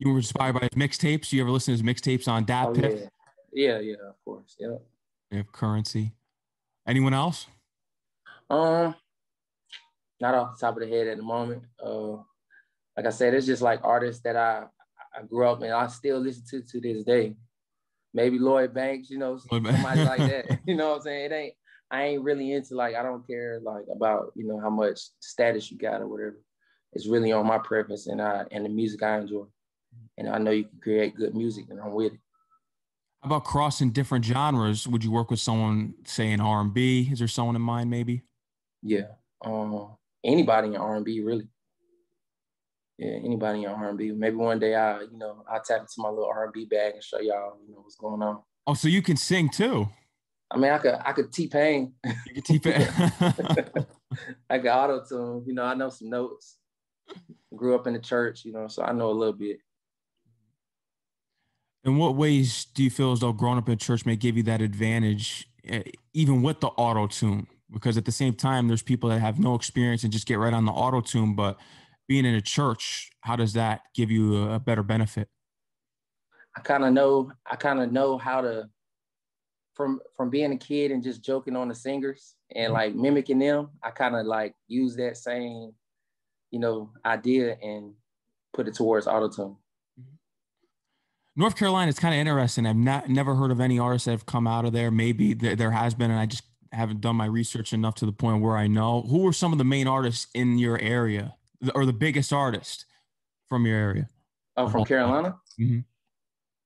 You 0.00 0.10
were 0.10 0.16
inspired 0.16 0.54
by 0.54 0.62
his 0.62 0.70
mixtapes. 0.70 1.32
You 1.32 1.42
ever 1.42 1.50
listen 1.50 1.76
to 1.76 1.80
his 1.80 1.82
mixtapes 1.82 2.26
on 2.26 2.44
Dat 2.44 2.66
oh, 2.66 2.74
Yeah. 2.74 2.88
yeah, 3.52 3.78
yeah, 3.78 3.94
of 4.08 4.16
course. 4.24 4.56
Yeah. 4.58 4.78
They 5.30 5.36
have 5.36 5.52
currency. 5.52 6.12
Anyone 6.88 7.14
else? 7.14 7.46
Um, 8.50 8.96
not 10.20 10.34
off 10.34 10.58
the 10.58 10.66
top 10.66 10.76
of 10.76 10.82
the 10.82 10.88
head 10.88 11.06
at 11.06 11.18
the 11.18 11.22
moment. 11.22 11.62
Uh, 11.80 12.16
like 12.96 13.06
I 13.06 13.10
said, 13.10 13.34
it's 13.34 13.46
just 13.46 13.62
like 13.62 13.80
artists 13.82 14.22
that 14.22 14.36
I 14.36 14.64
I 15.14 15.22
grew 15.22 15.46
up 15.46 15.62
and 15.62 15.72
I 15.72 15.86
still 15.88 16.18
listen 16.18 16.44
to 16.50 16.62
to 16.62 16.80
this 16.80 17.04
day. 17.04 17.36
Maybe 18.14 18.38
Lloyd 18.38 18.74
Banks, 18.74 19.10
you 19.10 19.18
know, 19.18 19.38
somebody 19.38 19.76
like 19.82 20.18
that. 20.18 20.60
You 20.66 20.76
know 20.76 20.90
what 20.90 20.96
I'm 20.96 21.02
saying? 21.02 21.24
It 21.26 21.34
ain't 21.34 21.54
I 21.90 22.04
ain't 22.04 22.22
really 22.22 22.52
into 22.52 22.74
like 22.74 22.94
I 22.94 23.02
don't 23.02 23.26
care 23.26 23.60
like 23.62 23.84
about 23.92 24.32
you 24.34 24.46
know 24.46 24.58
how 24.58 24.70
much 24.70 25.00
status 25.20 25.70
you 25.70 25.78
got 25.78 26.00
or 26.00 26.08
whatever. 26.08 26.40
It's 26.92 27.06
really 27.06 27.32
on 27.32 27.46
my 27.46 27.58
preference 27.58 28.06
and 28.06 28.20
I 28.20 28.44
and 28.50 28.64
the 28.64 28.68
music 28.68 29.02
I 29.02 29.18
enjoy. 29.18 29.44
And 30.16 30.28
I 30.28 30.38
know 30.38 30.50
you 30.50 30.64
can 30.64 30.80
create 30.80 31.14
good 31.14 31.34
music 31.34 31.66
and 31.70 31.80
I'm 31.80 31.92
with 31.92 32.14
it. 32.14 32.20
How 33.22 33.28
about 33.28 33.44
crossing 33.44 33.90
different 33.90 34.24
genres? 34.24 34.88
Would 34.88 35.04
you 35.04 35.12
work 35.12 35.30
with 35.30 35.38
someone, 35.38 35.94
say 36.04 36.32
in 36.32 36.40
R 36.40 36.60
and 36.60 36.74
B? 36.74 37.08
Is 37.10 37.18
there 37.18 37.28
someone 37.28 37.56
in 37.56 37.62
mind, 37.62 37.88
maybe? 37.88 38.22
Yeah, 38.82 39.12
um, 39.44 39.96
anybody 40.24 40.68
in 40.68 40.76
R 40.76 40.96
and 40.96 41.04
B, 41.04 41.20
really 41.20 41.46
yeah, 43.02 43.18
anybody 43.24 43.64
in 43.64 43.70
R&B. 43.70 44.12
Maybe 44.12 44.36
one 44.36 44.58
day 44.58 44.74
I, 44.76 45.00
you 45.00 45.18
know, 45.18 45.44
I'll 45.50 45.62
tap 45.62 45.80
into 45.80 45.94
my 45.98 46.08
little 46.08 46.30
R&B 46.32 46.66
bag 46.66 46.94
and 46.94 47.02
show 47.02 47.18
y'all, 47.18 47.58
you 47.66 47.74
know, 47.74 47.80
what's 47.80 47.96
going 47.96 48.22
on. 48.22 48.40
Oh, 48.66 48.74
so 48.74 48.86
you 48.86 49.02
can 49.02 49.16
sing 49.16 49.48
too? 49.48 49.88
I 50.50 50.58
mean, 50.58 50.70
I 50.70 50.78
could, 50.78 50.94
I 51.04 51.12
could 51.12 51.32
T-Pain. 51.32 51.94
You 52.04 52.34
could 52.34 52.44
T-Pain. 52.44 52.88
I 54.50 54.58
could 54.58 54.68
auto-tune. 54.68 55.44
You 55.46 55.54
know, 55.54 55.64
I 55.64 55.74
know 55.74 55.88
some 55.88 56.10
notes. 56.10 56.58
Grew 57.56 57.74
up 57.74 57.86
in 57.86 57.94
the 57.94 57.98
church, 57.98 58.44
you 58.44 58.52
know, 58.52 58.68
so 58.68 58.82
I 58.82 58.92
know 58.92 59.10
a 59.10 59.12
little 59.12 59.32
bit. 59.32 59.58
In 61.84 61.96
what 61.96 62.14
ways 62.14 62.66
do 62.66 62.84
you 62.84 62.90
feel 62.90 63.10
as 63.10 63.20
though 63.20 63.32
growing 63.32 63.58
up 63.58 63.68
in 63.68 63.78
church 63.78 64.06
may 64.06 64.14
give 64.14 64.36
you 64.36 64.44
that 64.44 64.62
advantage, 64.62 65.48
eh, 65.64 65.82
even 66.14 66.42
with 66.42 66.60
the 66.60 66.68
auto-tune? 66.68 67.48
Because 67.72 67.96
at 67.96 68.04
the 68.04 68.12
same 68.12 68.34
time, 68.34 68.68
there's 68.68 68.82
people 68.82 69.10
that 69.10 69.18
have 69.18 69.40
no 69.40 69.54
experience 69.54 70.04
and 70.04 70.12
just 70.12 70.26
get 70.26 70.38
right 70.38 70.54
on 70.54 70.66
the 70.66 70.72
auto-tune, 70.72 71.34
but 71.34 71.58
being 72.08 72.24
in 72.24 72.34
a 72.34 72.40
church, 72.40 73.10
how 73.20 73.36
does 73.36 73.52
that 73.54 73.82
give 73.94 74.10
you 74.10 74.50
a 74.50 74.58
better 74.58 74.82
benefit? 74.82 75.28
I 76.56 76.60
kind 76.60 76.84
of 76.84 76.92
know, 76.92 77.32
I 77.50 77.56
kind 77.56 77.80
of 77.80 77.92
know 77.92 78.18
how 78.18 78.42
to, 78.42 78.68
from 79.74 80.00
from 80.16 80.28
being 80.28 80.52
a 80.52 80.56
kid 80.56 80.90
and 80.90 81.02
just 81.02 81.22
joking 81.24 81.56
on 81.56 81.68
the 81.68 81.74
singers 81.74 82.34
and 82.54 82.66
mm-hmm. 82.66 82.74
like 82.74 82.94
mimicking 82.94 83.38
them. 83.38 83.70
I 83.82 83.90
kind 83.90 84.14
of 84.14 84.26
like 84.26 84.54
use 84.68 84.96
that 84.96 85.16
same, 85.16 85.72
you 86.50 86.58
know, 86.58 86.90
idea 87.06 87.56
and 87.62 87.94
put 88.52 88.68
it 88.68 88.74
towards 88.74 89.06
autotune. 89.06 89.56
Mm-hmm. 89.98 90.16
North 91.36 91.56
Carolina 91.56 91.88
is 91.88 91.98
kind 91.98 92.14
of 92.14 92.20
interesting. 92.20 92.66
I've 92.66 92.76
not 92.76 93.08
never 93.08 93.34
heard 93.34 93.50
of 93.50 93.60
any 93.60 93.78
artists 93.78 94.04
that 94.04 94.12
have 94.12 94.26
come 94.26 94.46
out 94.46 94.66
of 94.66 94.74
there. 94.74 94.90
Maybe 94.90 95.32
there, 95.32 95.56
there 95.56 95.70
has 95.70 95.94
been, 95.94 96.10
and 96.10 96.20
I 96.20 96.26
just 96.26 96.42
haven't 96.72 97.00
done 97.00 97.16
my 97.16 97.26
research 97.26 97.72
enough 97.72 97.94
to 97.96 98.06
the 98.06 98.12
point 98.12 98.42
where 98.42 98.58
I 98.58 98.66
know. 98.66 99.02
Who 99.02 99.26
are 99.26 99.32
some 99.32 99.52
of 99.52 99.58
the 99.58 99.64
main 99.64 99.86
artists 99.86 100.26
in 100.34 100.58
your 100.58 100.78
area 100.78 101.34
or 101.74 101.86
the 101.86 101.92
biggest 101.92 102.32
artist 102.32 102.86
from 103.48 103.66
your 103.66 103.76
area? 103.76 104.08
Oh, 104.56 104.68
from 104.68 104.84
Carolina. 104.84 105.36
Mm-hmm. 105.60 105.80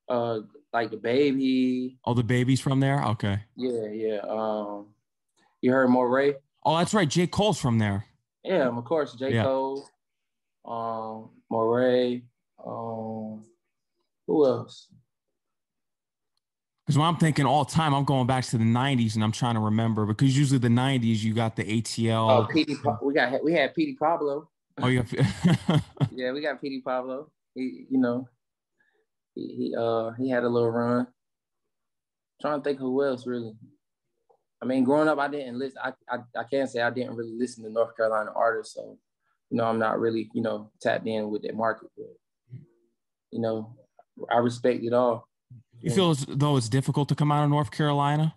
Uh, 0.09 0.41
like 0.73 0.91
DaBaby. 0.91 1.97
Oh, 2.05 2.15
DaBaby's 2.15 2.61
from 2.61 2.81
there. 2.81 3.03
Okay. 3.05 3.41
Yeah, 3.57 3.87
yeah. 3.91 4.19
Um, 4.29 4.89
you 5.61 5.73
heard 5.73 5.89
Morray? 5.89 6.35
Oh, 6.65 6.77
that's 6.79 6.95
right. 6.95 7.09
J. 7.09 7.27
Cole's 7.27 7.61
from 7.61 7.79
there. 7.79 8.05
Yeah, 8.45 8.69
of 8.69 8.85
course. 8.85 9.15
J. 9.15 9.35
Yeah. 9.35 9.45
Cole. 9.45 9.89
Um, 10.65 11.31
Morray. 11.51 12.23
Um, 12.65 13.45
who 14.27 14.45
else? 14.45 14.89
Because 16.85 16.99
when 16.99 17.07
I'm 17.07 17.17
thinking 17.17 17.47
all 17.47 17.65
time, 17.65 17.95
I'm 17.95 18.05
going 18.05 18.29
back 18.29 18.45
to 18.45 18.59
the 18.59 18.65
'90s 18.65 19.17
and 19.17 19.25
I'm 19.25 19.33
trying 19.33 19.55
to 19.55 19.61
remember 19.61 20.07
because 20.07 20.39
usually 20.39 20.59
the 20.59 20.69
'90s 20.69 21.23
you 21.23 21.35
got 21.35 21.57
the 21.57 21.65
ATL. 21.65 22.31
Oh, 22.31 22.47
Petey, 22.53 22.77
we 23.03 23.13
got 23.13 23.43
we 23.43 23.53
had 23.53 23.75
Petey 23.75 23.95
Pablo. 23.95 24.49
Oh, 24.79 24.89
yeah. 24.89 25.03
yeah, 26.13 26.33
we 26.33 26.41
got 26.43 26.61
Petey 26.61 26.83
Pablo. 26.85 27.31
He, 27.55 27.87
you 27.89 27.99
know, 27.99 28.29
he, 29.35 29.55
he 29.57 29.75
uh 29.77 30.11
he 30.19 30.29
had 30.29 30.45
a 30.45 30.49
little 30.49 30.71
run. 30.71 31.01
I'm 31.01 31.07
trying 32.41 32.61
to 32.61 32.65
think 32.65 32.79
who 32.79 33.03
else 33.05 33.27
really. 33.27 33.55
I 34.63 34.67
mean, 34.67 34.85
growing 34.85 35.09
up, 35.09 35.19
I 35.19 35.29
didn't 35.29 35.59
listen. 35.59 35.79
I, 35.83 35.93
I 36.11 36.19
I 36.39 36.45
can't 36.45 36.69
say 36.69 36.83
I 36.83 36.91
didn't 36.91 37.17
really 37.17 37.35
listen 37.37 37.65
to 37.65 37.71
North 37.71 37.97
Carolina 37.97 38.31
artists, 38.35 38.75
so 38.75 38.99
you 39.51 39.57
know, 39.57 39.65
I'm 39.65 39.79
not 39.79 39.99
really 40.01 40.29
you 40.35 40.43
know 40.43 40.71
tapped 40.81 41.07
in 41.07 41.31
with 41.31 41.43
that 41.43 41.55
market. 41.55 41.89
But 41.97 42.59
you 43.31 43.41
know, 43.41 43.75
I 44.31 44.39
respect 44.39 44.83
it 44.83 44.93
all. 44.93 45.29
You 45.81 45.91
feel 45.91 46.11
as 46.11 46.27
though 46.29 46.57
it's 46.57 46.69
difficult 46.69 47.09
to 47.11 47.15
come 47.15 47.31
out 47.31 47.45
of 47.45 47.51
North 47.51 47.71
Carolina? 47.71 48.35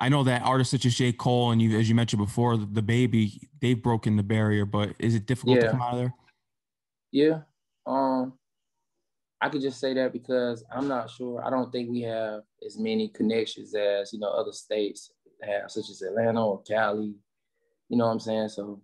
I 0.00 0.08
know 0.08 0.22
that 0.24 0.42
artists 0.42 0.70
such 0.70 0.86
as 0.86 0.94
J. 0.94 1.12
Cole 1.12 1.50
and 1.50 1.60
you, 1.60 1.78
as 1.78 1.88
you 1.88 1.94
mentioned 1.94 2.24
before, 2.24 2.56
DaBaby—they've 2.56 3.82
broken 3.82 4.16
the 4.16 4.22
barrier, 4.22 4.64
but 4.64 4.94
is 4.98 5.14
it 5.14 5.26
difficult 5.26 5.56
yeah. 5.56 5.64
to 5.64 5.70
come 5.70 5.82
out 5.82 5.94
of 5.94 5.98
there? 5.98 6.14
Yeah. 7.10 7.38
Um, 7.86 8.34
I 9.40 9.48
could 9.48 9.62
just 9.62 9.80
say 9.80 9.94
that 9.94 10.12
because 10.12 10.64
I'm 10.70 10.88
not 10.88 11.10
sure. 11.10 11.44
I 11.44 11.50
don't 11.50 11.72
think 11.72 11.90
we 11.90 12.02
have 12.02 12.42
as 12.64 12.78
many 12.78 13.08
connections 13.08 13.74
as, 13.74 14.12
you 14.12 14.18
know, 14.18 14.28
other 14.28 14.52
states 14.52 15.12
have, 15.42 15.70
such 15.70 15.90
as 15.90 16.02
Atlanta 16.02 16.44
or 16.44 16.62
Cali. 16.62 17.14
You 17.88 17.96
know 17.96 18.06
what 18.06 18.12
I'm 18.12 18.20
saying? 18.20 18.48
So 18.48 18.82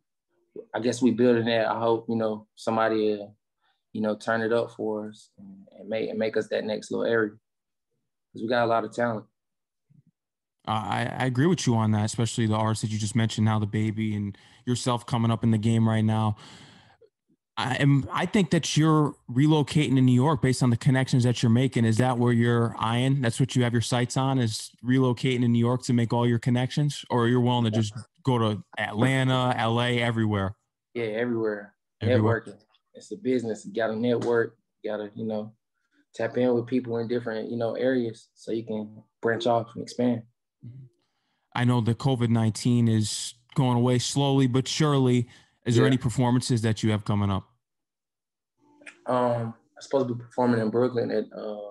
I 0.73 0.81
guess 0.81 1.03
we 1.03 1.11
building 1.11 1.47
that. 1.47 1.67
I 1.67 1.79
hope, 1.79 2.07
you 2.09 2.17
know, 2.17 2.47
somebody, 2.55 3.21
uh, 3.21 3.27
you 3.93 4.01
know, 4.01 4.15
turn 4.17 4.43
it 4.43 4.53
up 4.53 4.71
for 4.73 5.09
us 5.09 5.31
and, 5.39 5.67
and 5.79 5.89
make, 5.89 6.09
and 6.09 6.19
make 6.19 6.37
us 6.37 6.49
that 6.49 6.65
next 6.65 6.91
little 6.91 7.07
area. 7.07 7.33
Because 8.33 8.43
we 8.43 8.49
got 8.49 8.65
a 8.65 8.67
lot 8.67 8.85
of 8.85 8.93
talent. 8.93 9.27
I, 10.67 11.11
I 11.19 11.27
agree 11.27 11.47
with 11.47 11.67
you 11.67 11.75
on 11.75 11.91
that, 11.93 12.05
especially 12.05 12.47
the 12.47 12.55
artists 12.55 12.83
that 12.83 12.91
you 12.91 12.99
just 12.99 13.17
mentioned 13.17 13.45
now, 13.45 13.61
DaBaby 13.61 14.17
and 14.17 14.37
yourself 14.65 15.05
coming 15.05 15.31
up 15.31 15.45
in 15.45 15.51
the 15.51 15.59
game 15.59 15.89
right 15.89 16.05
now. 16.05 16.37
I 17.57 17.77
am. 17.77 18.09
I 18.13 18.27
think 18.27 18.51
that 18.51 18.77
you're 18.77 19.15
relocating 19.31 19.95
to 19.95 20.01
New 20.01 20.15
York 20.15 20.43
based 20.43 20.63
on 20.63 20.71
the 20.71 20.77
connections 20.77 21.23
that 21.23 21.41
you're 21.41 21.51
making. 21.51 21.85
Is 21.85 21.99
that 21.99 22.19
where 22.19 22.33
you're 22.33 22.75
eyeing? 22.79 23.21
That's 23.21 23.39
what 23.39 23.55
you 23.55 23.63
have 23.63 23.73
your 23.73 23.83
sights 23.83 24.17
on 24.17 24.39
is 24.39 24.73
relocating 24.85 25.43
to 25.43 25.49
New 25.49 25.61
York 25.61 25.83
to 25.85 25.93
make 25.93 26.13
all 26.13 26.27
your 26.27 26.41
connections, 26.41 27.05
or 27.11 27.29
you're 27.29 27.41
willing 27.41 27.65
to 27.65 27.71
just 27.71 27.95
go 28.25 28.39
to 28.39 28.65
Atlanta, 28.77 29.55
LA, 29.57 30.01
everywhere. 30.03 30.57
Yeah, 30.95 31.05
everywhere. 31.05 31.75
everywhere. 32.01 32.41
Networking. 32.41 32.59
It's 32.95 33.13
a 33.13 33.17
business. 33.17 33.65
You 33.65 33.73
got 33.73 33.89
to 33.89 33.97
network. 33.97 34.57
You 34.83 34.91
got 34.91 34.97
to, 34.97 35.11
you 35.15 35.25
know, 35.25 35.53
tap 36.15 36.37
in 36.37 36.55
with 36.55 36.67
people 36.67 36.99
in 36.99 37.07
different, 37.07 37.51
you 37.51 37.57
know, 37.57 37.75
areas 37.75 38.29
so 38.35 38.51
you 38.51 38.65
can 38.65 39.03
branch 39.23 39.47
off 39.47 39.69
and 39.75 39.83
expand. 39.83 40.23
I 41.55 41.65
know 41.65 41.81
the 41.81 41.95
COVID 41.95 42.29
19 42.29 42.89
is 42.89 43.35
going 43.55 43.77
away 43.77 43.99
slowly 43.99 44.47
but 44.47 44.67
surely. 44.67 45.29
Is 45.65 45.75
yeah. 45.77 45.81
there 45.81 45.87
any 45.87 45.97
performances 45.97 46.63
that 46.63 46.83
you 46.83 46.91
have 46.91 47.05
coming 47.05 47.31
up? 47.31 47.49
Um, 49.07 49.55
I'm 49.77 49.81
supposed 49.81 50.09
to 50.09 50.15
be 50.15 50.23
performing 50.23 50.61
in 50.61 50.71
Brooklyn 50.71 51.11
at 51.11 51.25
uh, 51.37 51.71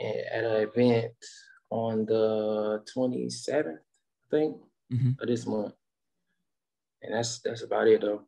at 0.00 0.44
an 0.44 0.68
event 0.68 1.12
on 1.70 2.04
the 2.06 2.82
27th, 2.94 3.76
I 3.76 4.30
think, 4.30 4.56
mm-hmm. 4.92 5.10
of 5.20 5.28
this 5.28 5.46
month. 5.46 5.74
And 7.02 7.14
that's 7.14 7.40
that's 7.40 7.62
about 7.62 7.86
it 7.88 8.00
though. 8.00 8.22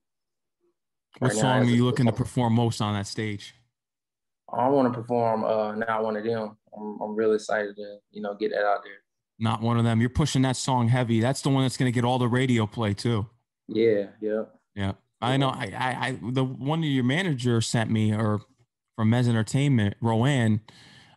What 1.18 1.32
right 1.32 1.40
song 1.40 1.62
are 1.62 1.64
you 1.64 1.84
looking 1.84 2.06
to 2.06 2.12
perform 2.12 2.54
most 2.54 2.80
on 2.80 2.94
that 2.94 3.06
stage? 3.06 3.54
I 4.52 4.68
want 4.68 4.92
to 4.92 5.00
perform 5.00 5.44
uh 5.44 5.74
not 5.74 6.04
one 6.04 6.16
of 6.16 6.24
them. 6.24 6.56
I'm 6.76 7.00
I'm 7.00 7.14
really 7.14 7.36
excited 7.36 7.76
to, 7.76 7.96
you 8.10 8.22
know, 8.22 8.34
get 8.34 8.50
that 8.50 8.64
out 8.64 8.82
there. 8.84 9.02
Not 9.38 9.60
one 9.60 9.78
of 9.78 9.84
them. 9.84 10.00
You're 10.00 10.10
pushing 10.10 10.42
that 10.42 10.56
song 10.56 10.88
heavy. 10.88 11.20
That's 11.20 11.42
the 11.42 11.50
one 11.50 11.64
that's 11.64 11.76
going 11.76 11.90
to 11.90 11.94
get 11.94 12.04
all 12.04 12.18
the 12.18 12.28
radio 12.28 12.66
play 12.66 12.94
too. 12.94 13.26
Yeah, 13.68 14.06
yeah. 14.20 14.42
Yeah. 14.74 14.92
I 15.20 15.36
know. 15.36 15.48
I, 15.48 15.72
I, 15.76 16.06
I, 16.06 16.18
the 16.22 16.44
one 16.44 16.82
your 16.82 17.04
manager 17.04 17.60
sent 17.60 17.90
me, 17.90 18.14
or 18.14 18.40
from 18.96 19.10
Mez 19.10 19.28
Entertainment, 19.28 19.96
Rowan. 20.00 20.60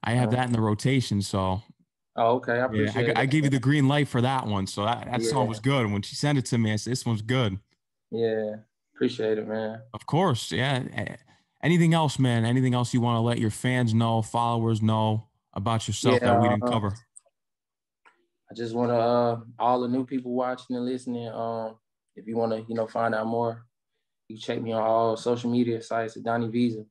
I 0.03 0.11
have 0.11 0.29
oh. 0.29 0.31
that 0.31 0.47
in 0.47 0.53
the 0.53 0.61
rotation. 0.61 1.21
So. 1.21 1.61
Oh, 2.15 2.35
okay. 2.35 2.53
I 2.53 2.65
appreciate 2.65 3.07
yeah, 3.07 3.13
I, 3.15 3.21
I, 3.21 3.25
gave 3.25 3.45
you 3.45 3.49
the 3.49 3.59
green 3.59 3.87
light 3.87 4.07
for 4.09 4.19
that 4.21 4.45
one. 4.45 4.67
So 4.67 4.83
that, 4.83 5.05
that 5.05 5.21
yeah. 5.21 5.29
song 5.29 5.47
was 5.47 5.59
good. 5.59 5.89
When 5.89 6.01
she 6.01 6.15
sent 6.15 6.37
it 6.37 6.45
to 6.47 6.57
me, 6.57 6.73
I 6.73 6.75
said, 6.75 6.91
"This 6.91 7.05
one's 7.05 7.21
good." 7.21 7.59
Yeah, 8.11 8.55
Appreciate 8.99 9.37
it, 9.37 9.47
man. 9.47 9.81
Of 9.93 10.05
course, 10.05 10.51
yeah. 10.51 10.83
Anything 11.63 11.93
else, 11.93 12.19
man? 12.19 12.43
Anything 12.43 12.73
else 12.73 12.93
you 12.93 12.99
want 12.99 13.15
to 13.15 13.21
let 13.21 13.39
your 13.39 13.49
fans 13.49 13.93
know, 13.93 14.21
followers 14.21 14.81
know 14.81 15.28
about 15.53 15.87
yourself 15.87 16.19
yeah, 16.21 16.33
that 16.33 16.41
we 16.41 16.49
didn't 16.49 16.63
uh, 16.63 16.71
cover? 16.71 16.95
I 18.51 18.55
just 18.55 18.73
want 18.73 18.89
to 18.89 18.95
uh, 18.95 19.39
all 19.59 19.81
the 19.81 19.87
new 19.87 20.05
people 20.05 20.33
watching 20.33 20.75
and 20.75 20.85
listening. 20.85 21.27
Um, 21.27 21.75
if 22.15 22.27
you 22.27 22.35
want 22.35 22.51
to, 22.51 22.65
you 22.67 22.75
know, 22.75 22.87
find 22.87 23.13
out 23.13 23.27
more, 23.27 23.65
you 24.27 24.37
check 24.37 24.61
me 24.61 24.71
on 24.71 24.81
all 24.81 25.17
social 25.17 25.49
media 25.49 25.81
sites 25.81 26.17
at 26.17 26.23
Donnie 26.23 26.49
Visa. 26.49 26.83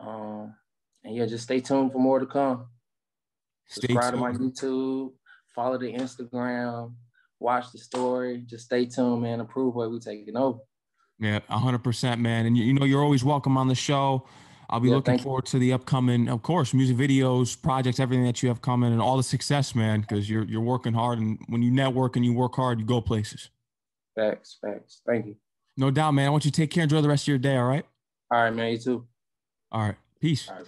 Um, 0.00 0.54
and 1.04 1.14
yeah, 1.14 1.26
just 1.26 1.44
stay 1.44 1.60
tuned 1.60 1.92
for 1.92 1.98
more 1.98 2.18
to 2.18 2.26
come. 2.26 2.66
Stay 3.68 3.86
Subscribe 3.86 4.14
tuned. 4.14 4.34
to 4.34 4.40
my 4.40 4.46
YouTube, 4.46 5.12
follow 5.54 5.78
the 5.78 5.92
Instagram, 5.92 6.94
watch 7.38 7.70
the 7.72 7.78
story. 7.78 8.44
Just 8.46 8.64
stay 8.64 8.86
tuned, 8.86 9.22
man. 9.22 9.40
Approve 9.40 9.74
what 9.74 9.90
we 9.90 9.98
taking 10.00 10.36
over. 10.36 10.58
Yeah, 11.18 11.40
hundred 11.48 11.84
percent, 11.84 12.20
man. 12.20 12.46
And 12.46 12.56
you, 12.56 12.64
you 12.64 12.72
know, 12.72 12.86
you're 12.86 13.02
always 13.02 13.22
welcome 13.22 13.56
on 13.56 13.68
the 13.68 13.74
show. 13.74 14.26
I'll 14.70 14.80
be 14.80 14.88
yeah, 14.88 14.94
looking 14.94 15.18
forward 15.18 15.46
you. 15.46 15.50
to 15.50 15.58
the 15.58 15.72
upcoming, 15.72 16.28
of 16.28 16.42
course, 16.42 16.72
music 16.72 16.96
videos, 16.96 17.60
projects, 17.60 17.98
everything 17.98 18.24
that 18.24 18.42
you 18.42 18.48
have 18.48 18.62
coming, 18.62 18.92
and 18.92 19.02
all 19.02 19.16
the 19.16 19.22
success, 19.22 19.74
man. 19.74 20.00
Because 20.00 20.30
you're 20.30 20.44
you're 20.44 20.60
working 20.60 20.92
hard, 20.92 21.18
and 21.18 21.38
when 21.48 21.60
you 21.60 21.72
network 21.72 22.14
and 22.16 22.24
you 22.24 22.32
work 22.32 22.54
hard, 22.54 22.78
you 22.78 22.86
go 22.86 23.00
places. 23.00 23.50
Thanks, 24.16 24.58
thanks. 24.62 25.02
Thank 25.04 25.26
you. 25.26 25.36
No 25.76 25.90
doubt, 25.90 26.12
man. 26.12 26.28
I 26.28 26.30
want 26.30 26.44
you 26.44 26.50
to 26.50 26.56
take 26.56 26.70
care. 26.70 26.82
And 26.82 26.92
enjoy 26.92 27.02
the 27.02 27.08
rest 27.08 27.24
of 27.24 27.28
your 27.28 27.38
day. 27.38 27.56
All 27.56 27.66
right. 27.66 27.84
All 28.30 28.42
right, 28.42 28.54
man. 28.54 28.72
You 28.72 28.78
too. 28.78 29.06
All 29.72 29.82
right. 29.82 29.96
Peace. 30.20 30.48
All 30.48 30.56
right. 30.56 30.66